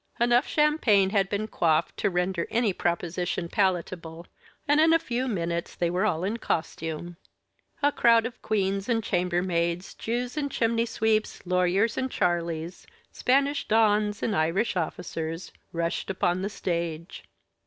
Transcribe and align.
Enough 0.19 0.47
champagne 0.47 1.11
had 1.11 1.29
been 1.29 1.47
quaffed 1.47 1.95
to 1.97 2.09
render 2.09 2.47
any 2.49 2.73
proposition 2.73 3.47
palatable, 3.47 4.25
and 4.67 4.79
in 4.79 4.93
a 4.93 4.97
few 4.97 5.27
minutes 5.27 5.75
they 5.75 5.91
were 5.91 6.07
all 6.07 6.23
in 6.23 6.37
costume. 6.37 7.17
A 7.83 7.91
crowd 7.91 8.25
of 8.25 8.41
queens 8.41 8.89
and 8.89 9.03
chambermaids, 9.03 9.93
Jews 9.93 10.37
and 10.37 10.49
chimney 10.49 10.87
sweeps, 10.87 11.45
lawyers 11.45 11.97
and 11.99 12.09
charleys, 12.09 12.87
Spanish 13.11 13.67
dons 13.67 14.23
and 14.23 14.35
Irish 14.35 14.75
officers, 14.75 15.51
rushed 15.71 16.09
upon 16.09 16.41
the 16.41 16.49
stage. 16.49 17.23